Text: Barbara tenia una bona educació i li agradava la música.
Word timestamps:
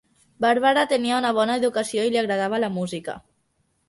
Barbara 0.43 0.85
tenia 0.93 1.19
una 1.19 1.33
bona 1.39 1.57
educació 1.61 2.05
i 2.07 2.13
li 2.15 2.21
agradava 2.21 2.61
la 2.65 2.71
música. 2.79 3.17